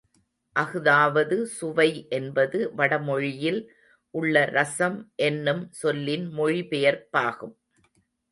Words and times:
அஃதாவது 0.55 1.35
சுவை 1.47 1.87
என்பது, 2.09 2.59
வடமொழியில் 2.75 3.61
உள்ள 4.13 4.45
ரசம் 4.49 4.97
என்னும் 5.23 5.63
சொல்லின் 5.73 6.25
மொழி 6.31 6.61
பெயர்ப்பாகும். 6.69 7.55